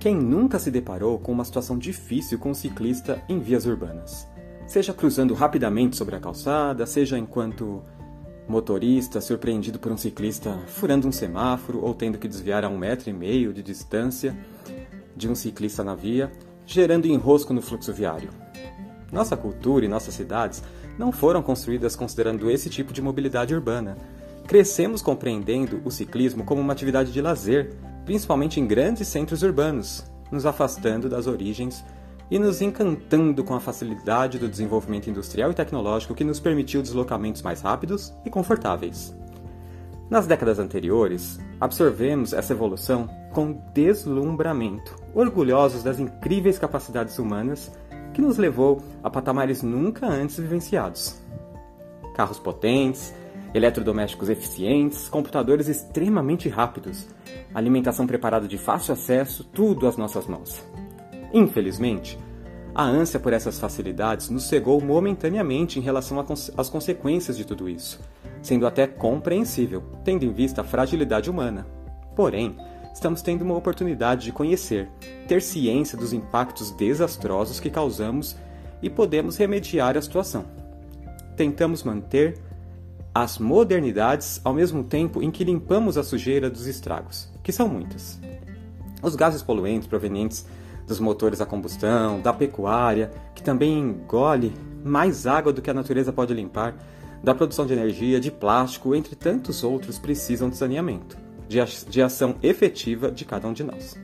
Quem 0.00 0.16
nunca 0.16 0.58
se 0.58 0.70
deparou 0.70 1.18
com 1.18 1.30
uma 1.30 1.44
situação 1.44 1.76
difícil 1.76 2.38
com 2.38 2.52
um 2.52 2.54
ciclista 2.54 3.22
em 3.28 3.38
vias 3.38 3.66
urbanas? 3.66 4.26
Seja 4.66 4.94
cruzando 4.94 5.34
rapidamente 5.34 5.94
sobre 5.94 6.16
a 6.16 6.18
calçada, 6.18 6.86
seja 6.86 7.18
enquanto 7.18 7.82
motorista 8.48 9.20
surpreendido 9.20 9.78
por 9.78 9.92
um 9.92 9.98
ciclista 9.98 10.58
furando 10.68 11.06
um 11.06 11.12
semáforo 11.12 11.84
ou 11.84 11.92
tendo 11.92 12.16
que 12.16 12.26
desviar 12.26 12.64
a 12.64 12.68
um 12.70 12.78
metro 12.78 13.10
e 13.10 13.12
meio 13.12 13.52
de 13.52 13.62
distância 13.62 14.34
de 15.14 15.28
um 15.28 15.34
ciclista 15.34 15.84
na 15.84 15.94
via, 15.94 16.32
gerando 16.64 17.06
enrosco 17.06 17.52
no 17.52 17.60
fluxo 17.60 17.92
viário. 17.92 18.30
Nossa 19.12 19.36
cultura 19.36 19.84
e 19.84 19.88
nossas 19.88 20.14
cidades 20.14 20.62
não 20.96 21.12
foram 21.12 21.42
construídas 21.42 21.94
considerando 21.94 22.50
esse 22.50 22.70
tipo 22.70 22.94
de 22.94 23.02
mobilidade 23.02 23.54
urbana. 23.54 23.98
Crescemos 24.46 25.02
compreendendo 25.02 25.82
o 25.84 25.90
ciclismo 25.90 26.42
como 26.42 26.62
uma 26.62 26.72
atividade 26.72 27.12
de 27.12 27.20
lazer, 27.20 27.76
principalmente 28.10 28.58
em 28.58 28.66
grandes 28.66 29.06
centros 29.06 29.44
urbanos, 29.44 30.04
nos 30.32 30.44
afastando 30.44 31.08
das 31.08 31.28
origens 31.28 31.84
e 32.28 32.40
nos 32.40 32.60
encantando 32.60 33.44
com 33.44 33.54
a 33.54 33.60
facilidade 33.60 34.36
do 34.36 34.48
desenvolvimento 34.48 35.08
industrial 35.08 35.52
e 35.52 35.54
tecnológico 35.54 36.12
que 36.12 36.24
nos 36.24 36.40
permitiu 36.40 36.82
deslocamentos 36.82 37.40
mais 37.40 37.60
rápidos 37.60 38.12
e 38.24 38.28
confortáveis. 38.28 39.16
Nas 40.10 40.26
décadas 40.26 40.58
anteriores, 40.58 41.38
absorvemos 41.60 42.32
essa 42.32 42.52
evolução 42.52 43.08
com 43.32 43.62
deslumbramento, 43.72 44.96
orgulhosos 45.14 45.84
das 45.84 46.00
incríveis 46.00 46.58
capacidades 46.58 47.16
humanas 47.16 47.70
que 48.12 48.20
nos 48.20 48.38
levou 48.38 48.82
a 49.04 49.08
patamares 49.08 49.62
nunca 49.62 50.08
antes 50.08 50.36
vivenciados. 50.36 51.16
Carros 52.16 52.40
potentes, 52.40 53.14
eletrodomésticos 53.52 54.28
eficientes, 54.28 55.08
computadores 55.08 55.68
extremamente 55.68 56.48
rápidos, 56.48 57.06
alimentação 57.54 58.06
preparada 58.06 58.46
de 58.46 58.56
fácil 58.56 58.94
acesso, 58.94 59.44
tudo 59.44 59.86
às 59.86 59.96
nossas 59.96 60.26
mãos. 60.26 60.64
Infelizmente, 61.32 62.18
a 62.74 62.84
ânsia 62.84 63.18
por 63.18 63.32
essas 63.32 63.58
facilidades 63.58 64.30
nos 64.30 64.44
cegou 64.44 64.80
momentaneamente 64.80 65.78
em 65.78 65.82
relação 65.82 66.24
às 66.56 66.70
consequências 66.70 67.36
de 67.36 67.44
tudo 67.44 67.68
isso, 67.68 68.00
sendo 68.40 68.66
até 68.66 68.86
compreensível, 68.86 69.82
tendo 70.04 70.24
em 70.24 70.32
vista 70.32 70.60
a 70.60 70.64
fragilidade 70.64 71.28
humana. 71.28 71.66
Porém, 72.14 72.56
estamos 72.92 73.22
tendo 73.22 73.42
uma 73.42 73.56
oportunidade 73.56 74.24
de 74.24 74.32
conhecer, 74.32 74.88
ter 75.26 75.42
ciência 75.42 75.98
dos 75.98 76.12
impactos 76.12 76.70
desastrosos 76.70 77.58
que 77.58 77.70
causamos 77.70 78.36
e 78.80 78.88
podemos 78.88 79.36
remediar 79.36 79.96
a 79.96 80.02
situação. 80.02 80.44
Tentamos 81.36 81.82
manter 81.82 82.38
as 83.14 83.38
modernidades 83.38 84.40
ao 84.44 84.52
mesmo 84.52 84.84
tempo 84.84 85.22
em 85.22 85.30
que 85.30 85.44
limpamos 85.44 85.98
a 85.98 86.02
sujeira 86.02 86.48
dos 86.48 86.66
estragos, 86.66 87.28
que 87.42 87.52
são 87.52 87.68
muitas. 87.68 88.20
Os 89.02 89.16
gases 89.16 89.42
poluentes 89.42 89.88
provenientes 89.88 90.46
dos 90.86 91.00
motores 91.00 91.40
a 91.40 91.46
combustão, 91.46 92.20
da 92.20 92.32
pecuária, 92.32 93.10
que 93.34 93.42
também 93.42 93.78
engole 93.78 94.52
mais 94.84 95.26
água 95.26 95.52
do 95.52 95.62
que 95.62 95.70
a 95.70 95.74
natureza 95.74 96.12
pode 96.12 96.34
limpar, 96.34 96.74
da 97.22 97.34
produção 97.34 97.66
de 97.66 97.72
energia, 97.72 98.18
de 98.18 98.30
plástico, 98.30 98.94
entre 98.94 99.14
tantos 99.14 99.62
outros, 99.62 99.98
precisam 99.98 100.48
de 100.48 100.56
saneamento 100.56 101.30
de 101.88 102.00
ação 102.00 102.36
efetiva 102.44 103.10
de 103.10 103.24
cada 103.24 103.48
um 103.48 103.52
de 103.52 103.64
nós. 103.64 103.98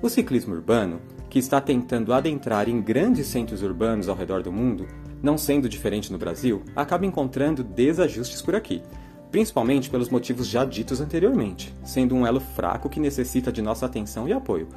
O 0.00 0.08
ciclismo 0.08 0.54
urbano, 0.54 1.00
que 1.28 1.40
está 1.40 1.60
tentando 1.60 2.12
adentrar 2.12 2.68
em 2.68 2.80
grandes 2.80 3.26
centros 3.26 3.62
urbanos 3.62 4.08
ao 4.08 4.14
redor 4.14 4.44
do 4.44 4.52
mundo, 4.52 4.86
não 5.22 5.38
sendo 5.38 5.68
diferente 5.68 6.12
no 6.12 6.18
Brasil, 6.18 6.62
acaba 6.74 7.06
encontrando 7.06 7.64
desajustes 7.64 8.42
por 8.42 8.54
aqui, 8.54 8.82
principalmente 9.30 9.90
pelos 9.90 10.08
motivos 10.08 10.46
já 10.46 10.64
ditos 10.64 11.00
anteriormente, 11.00 11.74
sendo 11.84 12.14
um 12.14 12.26
elo 12.26 12.40
fraco 12.40 12.88
que 12.88 13.00
necessita 13.00 13.50
de 13.52 13.62
nossa 13.62 13.86
atenção 13.86 14.28
e 14.28 14.32
apoio. 14.32 14.68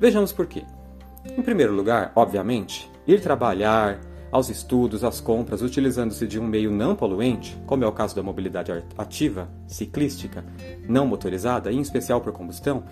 Vejamos 0.00 0.32
por 0.32 0.46
quê. 0.46 0.64
Em 1.36 1.42
primeiro 1.42 1.74
lugar, 1.74 2.12
obviamente, 2.14 2.90
ir 3.06 3.20
trabalhar, 3.20 4.00
aos 4.30 4.48
estudos, 4.48 5.04
às 5.04 5.20
compras, 5.20 5.62
utilizando-se 5.62 6.26
de 6.26 6.38
um 6.38 6.46
meio 6.46 6.70
não 6.70 6.94
poluente, 6.94 7.56
como 7.66 7.84
é 7.84 7.86
o 7.86 7.92
caso 7.92 8.14
da 8.14 8.22
mobilidade 8.22 8.72
ativa, 8.96 9.48
ciclística, 9.66 10.44
não 10.88 11.06
motorizada 11.06 11.70
e 11.72 11.76
em 11.76 11.80
especial 11.80 12.20
por 12.20 12.32
combustão, 12.32 12.84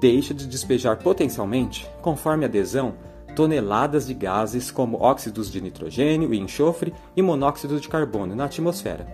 deixa 0.00 0.34
de 0.34 0.46
despejar 0.46 0.98
potencialmente, 0.98 1.88
conforme 2.02 2.44
adesão, 2.44 2.94
toneladas 3.34 4.06
de 4.06 4.14
gases 4.14 4.70
como 4.70 5.00
óxidos 5.02 5.50
de 5.50 5.60
nitrogênio 5.60 6.32
e 6.32 6.38
enxofre 6.38 6.94
e 7.16 7.22
monóxido 7.22 7.80
de 7.80 7.88
carbono 7.88 8.34
na 8.34 8.44
atmosfera. 8.44 9.06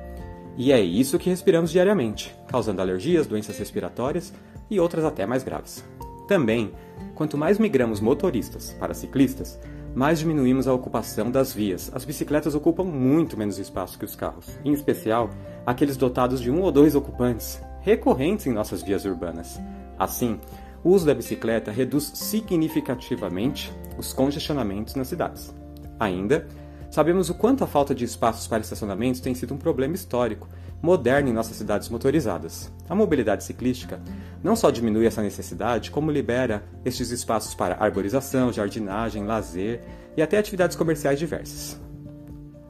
E 0.56 0.72
é 0.72 0.80
isso 0.80 1.18
que 1.18 1.30
respiramos 1.30 1.70
diariamente, 1.70 2.34
causando 2.48 2.82
alergias, 2.82 3.26
doenças 3.26 3.58
respiratórias 3.58 4.32
e 4.70 4.78
outras 4.78 5.04
até 5.04 5.24
mais 5.24 5.42
graves. 5.42 5.84
Também, 6.28 6.72
quanto 7.14 7.38
mais 7.38 7.58
migramos 7.58 8.00
motoristas 8.00 8.76
para 8.78 8.94
ciclistas, 8.94 9.58
mais 9.94 10.20
diminuímos 10.20 10.68
a 10.68 10.74
ocupação 10.74 11.30
das 11.30 11.52
vias. 11.52 11.90
As 11.94 12.04
bicicletas 12.04 12.54
ocupam 12.54 12.84
muito 12.84 13.36
menos 13.36 13.58
espaço 13.58 13.98
que 13.98 14.04
os 14.04 14.14
carros, 14.14 14.46
em 14.64 14.72
especial 14.72 15.30
aqueles 15.66 15.96
dotados 15.96 16.40
de 16.40 16.50
um 16.50 16.60
ou 16.60 16.70
dois 16.70 16.94
ocupantes, 16.94 17.60
recorrentes 17.80 18.46
em 18.46 18.52
nossas 18.52 18.82
vias 18.82 19.04
urbanas. 19.04 19.60
Assim, 19.98 20.38
o 20.82 20.90
uso 20.90 21.06
da 21.06 21.14
bicicleta 21.14 21.70
reduz 21.70 22.10
significativamente 22.14 23.72
os 23.98 24.12
congestionamentos 24.12 24.94
nas 24.94 25.08
cidades. 25.08 25.54
Ainda, 25.98 26.46
sabemos 26.90 27.28
o 27.28 27.34
quanto 27.34 27.62
a 27.62 27.66
falta 27.66 27.94
de 27.94 28.04
espaços 28.04 28.46
para 28.46 28.62
estacionamentos 28.62 29.20
tem 29.20 29.34
sido 29.34 29.54
um 29.54 29.58
problema 29.58 29.94
histórico 29.94 30.48
moderna 30.82 31.28
em 31.28 31.32
nossas 31.32 31.56
cidades 31.56 31.88
motorizadas. 31.88 32.72
A 32.88 32.94
mobilidade 32.94 33.44
ciclística 33.44 34.00
não 34.42 34.56
só 34.56 34.70
diminui 34.70 35.06
essa 35.06 35.22
necessidade, 35.22 35.90
como 35.90 36.10
libera 36.10 36.64
estes 36.84 37.10
espaços 37.10 37.54
para 37.54 37.76
arborização, 37.76 38.52
jardinagem, 38.52 39.26
lazer 39.26 39.82
e 40.16 40.22
até 40.22 40.38
atividades 40.38 40.76
comerciais 40.76 41.18
diversas. 41.18 41.78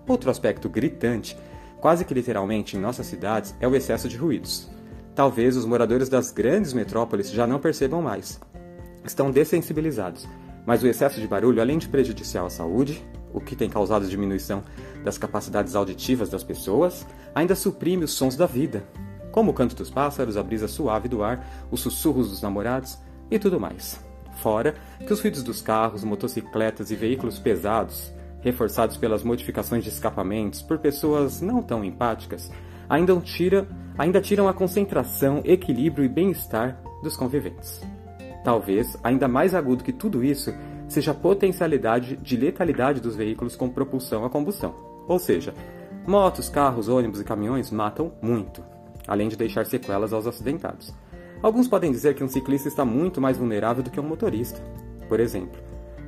Outro 0.09 0.31
aspecto 0.31 0.69
gritante, 0.69 1.37
quase 1.81 2.04
que 2.04 2.12
literalmente 2.12 2.77
em 2.77 2.81
nossas 2.81 3.06
cidades, 3.06 3.54
é 3.60 3.69
o 3.69 3.77
excesso 3.77 4.09
de 4.09 4.16
ruídos. 4.16 4.69
Talvez 5.21 5.55
os 5.55 5.67
moradores 5.67 6.09
das 6.09 6.31
grandes 6.31 6.73
metrópoles 6.73 7.31
já 7.31 7.47
não 7.47 7.59
percebam 7.59 8.01
mais. 8.01 8.41
Estão 9.05 9.31
dessensibilizados, 9.31 10.27
mas 10.65 10.83
o 10.83 10.87
excesso 10.87 11.21
de 11.21 11.29
barulho, 11.29 11.61
além 11.61 11.77
de 11.77 11.91
prejudicial 11.91 12.47
à 12.47 12.49
saúde, 12.49 13.05
o 13.31 13.39
que 13.39 13.55
tem 13.55 13.69
causado 13.69 14.09
diminuição 14.09 14.63
das 15.05 15.19
capacidades 15.19 15.75
auditivas 15.75 16.31
das 16.31 16.43
pessoas, 16.43 17.07
ainda 17.35 17.55
suprime 17.55 18.05
os 18.05 18.13
sons 18.13 18.35
da 18.35 18.47
vida, 18.47 18.83
como 19.31 19.51
o 19.51 19.55
canto 19.55 19.77
dos 19.77 19.91
pássaros, 19.91 20.39
a 20.39 20.43
brisa 20.43 20.67
suave 20.67 21.07
do 21.07 21.23
ar, 21.23 21.47
os 21.71 21.81
sussurros 21.81 22.31
dos 22.31 22.41
namorados 22.41 22.97
e 23.31 23.39
tudo 23.39 23.61
mais. 23.61 24.01
Fora 24.37 24.75
que 25.07 25.13
os 25.13 25.21
ruídos 25.21 25.43
dos 25.43 25.61
carros, 25.61 26.03
motocicletas 26.03 26.91
e 26.91 26.97
veículos 26.97 27.39
pesados, 27.39 28.11
reforçados 28.41 28.97
pelas 28.97 29.23
modificações 29.23 29.85
de 29.85 29.91
escapamentos 29.91 30.63
por 30.63 30.79
pessoas 30.79 31.43
não 31.43 31.63
tão 31.63 31.85
empáticas, 31.85 32.51
ainda, 32.91 33.17
tira, 33.21 33.69
ainda 33.97 34.21
tiram 34.21 34.49
a 34.49 34.53
concentração, 34.53 35.41
equilíbrio 35.45 36.05
e 36.05 36.09
bem-estar 36.09 36.83
dos 37.05 37.17
conviventes. 37.17 37.81
Talvez, 38.45 38.99
ainda 39.05 39.28
mais 39.28 39.55
agudo 39.55 39.84
que 39.84 39.93
tudo 39.93 40.25
isso, 40.25 40.53
seja 40.89 41.12
a 41.12 41.15
potencialidade 41.15 42.17
de 42.17 42.37
letalidade 42.37 43.01
dos 43.01 43.15
veículos 43.15 43.55
com 43.55 43.69
propulsão 43.69 44.25
a 44.25 44.31
combustão. 44.31 44.75
Ou 45.06 45.21
seja, 45.21 45.55
motos, 46.05 46.49
carros, 46.49 46.89
ônibus 46.89 47.21
e 47.21 47.25
caminhões 47.25 47.71
matam 47.71 48.12
muito, 48.21 48.61
além 49.07 49.28
de 49.28 49.37
deixar 49.37 49.65
sequelas 49.67 50.12
aos 50.12 50.27
acidentados. 50.27 50.93
Alguns 51.41 51.69
podem 51.69 51.93
dizer 51.93 52.15
que 52.15 52.25
um 52.25 52.28
ciclista 52.28 52.69
está 52.69 52.84
muito 52.84 53.21
mais 53.21 53.39
vulnerável 53.39 53.84
do 53.84 53.91
que 53.91 54.01
um 54.01 54.03
motorista, 54.03 54.61
por 55.09 55.21
exemplo. 55.21 55.61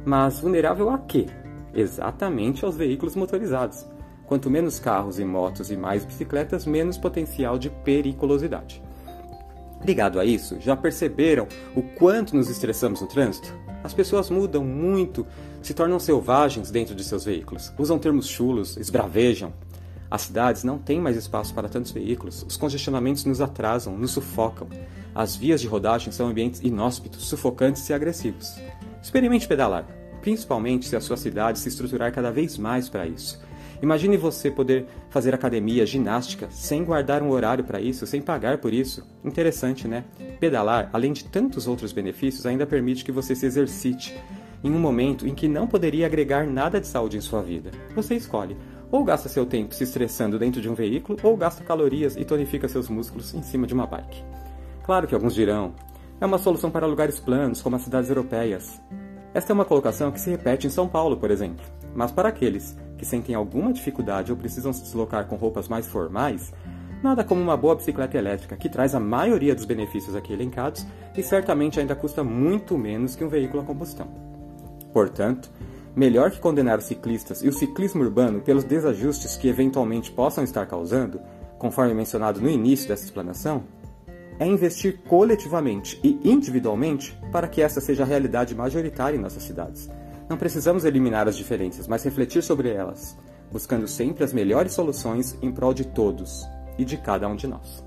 Mas 0.04 0.40
vulnerável 0.40 0.90
a 0.90 0.98
quê? 0.98 1.26
Exatamente 1.72 2.64
aos 2.64 2.76
veículos 2.76 3.14
motorizados. 3.14 3.86
Quanto 4.32 4.48
menos 4.48 4.78
carros 4.78 5.18
e 5.18 5.26
motos 5.26 5.70
e 5.70 5.76
mais 5.76 6.06
bicicletas, 6.06 6.64
menos 6.64 6.96
potencial 6.96 7.58
de 7.58 7.68
periculosidade. 7.68 8.82
Ligado 9.84 10.18
a 10.18 10.24
isso, 10.24 10.58
já 10.58 10.74
perceberam 10.74 11.46
o 11.76 11.82
quanto 11.82 12.34
nos 12.34 12.48
estressamos 12.48 13.02
no 13.02 13.06
trânsito? 13.06 13.54
As 13.84 13.92
pessoas 13.92 14.30
mudam 14.30 14.64
muito, 14.64 15.26
se 15.60 15.74
tornam 15.74 15.98
selvagens 15.98 16.70
dentro 16.70 16.94
de 16.94 17.04
seus 17.04 17.26
veículos, 17.26 17.74
usam 17.78 17.98
termos 17.98 18.26
chulos, 18.26 18.78
esbravejam. 18.78 19.52
As 20.10 20.22
cidades 20.22 20.64
não 20.64 20.78
têm 20.78 20.98
mais 20.98 21.18
espaço 21.18 21.52
para 21.52 21.68
tantos 21.68 21.92
veículos, 21.92 22.42
os 22.48 22.56
congestionamentos 22.56 23.26
nos 23.26 23.42
atrasam, 23.42 23.98
nos 23.98 24.12
sufocam. 24.12 24.66
As 25.14 25.36
vias 25.36 25.60
de 25.60 25.68
rodagem 25.68 26.10
são 26.10 26.28
ambientes 26.28 26.62
inóspitos, 26.62 27.28
sufocantes 27.28 27.86
e 27.90 27.92
agressivos. 27.92 28.54
Experimente 29.02 29.46
pedalar, 29.46 29.86
principalmente 30.22 30.88
se 30.88 30.96
a 30.96 31.02
sua 31.02 31.18
cidade 31.18 31.58
se 31.58 31.68
estruturar 31.68 32.10
cada 32.14 32.30
vez 32.30 32.56
mais 32.56 32.88
para 32.88 33.06
isso. 33.06 33.38
Imagine 33.82 34.16
você 34.16 34.48
poder 34.48 34.86
fazer 35.10 35.34
academia, 35.34 35.84
ginástica, 35.84 36.48
sem 36.50 36.84
guardar 36.84 37.20
um 37.20 37.30
horário 37.30 37.64
para 37.64 37.80
isso, 37.80 38.06
sem 38.06 38.22
pagar 38.22 38.58
por 38.58 38.72
isso. 38.72 39.04
Interessante, 39.24 39.88
né? 39.88 40.04
Pedalar, 40.38 40.88
além 40.92 41.12
de 41.12 41.24
tantos 41.24 41.66
outros 41.66 41.92
benefícios, 41.92 42.46
ainda 42.46 42.64
permite 42.64 43.04
que 43.04 43.10
você 43.10 43.34
se 43.34 43.44
exercite 43.44 44.16
em 44.62 44.70
um 44.70 44.78
momento 44.78 45.26
em 45.26 45.34
que 45.34 45.48
não 45.48 45.66
poderia 45.66 46.06
agregar 46.06 46.46
nada 46.46 46.80
de 46.80 46.86
saúde 46.86 47.16
em 47.16 47.20
sua 47.20 47.42
vida. 47.42 47.72
Você 47.96 48.14
escolhe. 48.14 48.56
Ou 48.88 49.02
gasta 49.02 49.28
seu 49.28 49.44
tempo 49.44 49.74
se 49.74 49.82
estressando 49.82 50.38
dentro 50.38 50.60
de 50.60 50.68
um 50.68 50.74
veículo, 50.74 51.18
ou 51.22 51.36
gasta 51.36 51.64
calorias 51.64 52.14
e 52.16 52.24
tonifica 52.24 52.68
seus 52.68 52.88
músculos 52.88 53.34
em 53.34 53.42
cima 53.42 53.66
de 53.66 53.74
uma 53.74 53.86
bike. 53.86 54.22
Claro 54.84 55.08
que 55.08 55.14
alguns 55.14 55.34
dirão: 55.34 55.74
é 56.20 56.26
uma 56.26 56.38
solução 56.38 56.70
para 56.70 56.86
lugares 56.86 57.18
planos, 57.18 57.60
como 57.60 57.74
as 57.74 57.82
cidades 57.82 58.10
europeias. 58.10 58.80
Esta 59.34 59.52
é 59.52 59.54
uma 59.54 59.64
colocação 59.64 60.12
que 60.12 60.20
se 60.20 60.30
repete 60.30 60.66
em 60.66 60.70
São 60.70 60.86
Paulo, 60.86 61.16
por 61.16 61.30
exemplo. 61.30 61.64
Mas 61.94 62.12
para 62.12 62.28
aqueles 62.28 62.76
que 63.02 63.06
sentem 63.06 63.34
alguma 63.34 63.72
dificuldade 63.72 64.30
ou 64.30 64.38
precisam 64.38 64.72
se 64.72 64.80
deslocar 64.80 65.26
com 65.26 65.34
roupas 65.34 65.66
mais 65.66 65.88
formais, 65.88 66.52
nada 67.02 67.24
como 67.24 67.42
uma 67.42 67.56
boa 67.56 67.74
bicicleta 67.74 68.16
elétrica, 68.16 68.56
que 68.56 68.68
traz 68.68 68.94
a 68.94 69.00
maioria 69.00 69.56
dos 69.56 69.64
benefícios 69.64 70.14
aqui 70.14 70.32
elencados 70.32 70.86
e 71.16 71.20
certamente 71.20 71.80
ainda 71.80 71.96
custa 71.96 72.22
muito 72.22 72.78
menos 72.78 73.16
que 73.16 73.24
um 73.24 73.28
veículo 73.28 73.64
a 73.64 73.66
combustão. 73.66 74.06
Portanto, 74.92 75.50
melhor 75.96 76.30
que 76.30 76.38
condenar 76.38 76.78
os 76.78 76.84
ciclistas 76.84 77.42
e 77.42 77.48
o 77.48 77.52
ciclismo 77.52 78.04
urbano 78.04 78.40
pelos 78.40 78.62
desajustes 78.62 79.36
que 79.36 79.48
eventualmente 79.48 80.12
possam 80.12 80.44
estar 80.44 80.64
causando, 80.66 81.20
conforme 81.58 81.94
mencionado 81.94 82.40
no 82.40 82.48
início 82.48 82.86
dessa 82.86 83.04
explanação, 83.04 83.64
é 84.38 84.46
investir 84.46 85.00
coletivamente 85.08 85.98
e 86.04 86.20
individualmente 86.22 87.18
para 87.32 87.48
que 87.48 87.62
essa 87.62 87.80
seja 87.80 88.04
a 88.04 88.06
realidade 88.06 88.54
majoritária 88.54 89.16
em 89.16 89.20
nossas 89.20 89.42
cidades. 89.42 89.90
Não 90.32 90.38
precisamos 90.38 90.86
eliminar 90.86 91.28
as 91.28 91.36
diferenças, 91.36 91.86
mas 91.86 92.04
refletir 92.04 92.42
sobre 92.42 92.70
elas, 92.70 93.14
buscando 93.52 93.86
sempre 93.86 94.24
as 94.24 94.32
melhores 94.32 94.72
soluções 94.72 95.36
em 95.42 95.52
prol 95.52 95.74
de 95.74 95.84
todos 95.84 96.48
e 96.78 96.86
de 96.86 96.96
cada 96.96 97.28
um 97.28 97.36
de 97.36 97.46
nós. 97.46 97.84